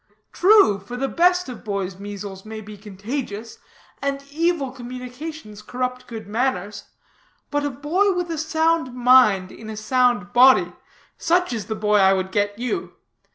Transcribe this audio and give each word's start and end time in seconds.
True, 0.33 0.79
for 0.79 0.97
the 0.97 1.07
best 1.07 1.47
of 1.47 1.63
boys' 1.63 1.99
measles 1.99 2.43
may 2.43 2.59
be 2.59 2.75
contagious, 2.75 3.59
and 4.01 4.23
evil 4.31 4.71
communications 4.71 5.61
corrupt 5.61 6.07
good 6.07 6.25
manners; 6.25 6.85
but 7.51 7.63
a 7.63 7.69
boy 7.69 8.11
with 8.13 8.31
a 8.31 8.37
sound 8.39 8.95
mind 8.95 9.51
in 9.51 9.69
a 9.69 9.77
sound 9.77 10.33
body 10.33 10.73
such 11.19 11.53
is 11.53 11.67
the 11.67 11.75
boy 11.75 11.97
I 11.97 12.13
would 12.13 12.31
get 12.31 12.57
you. 12.57 12.93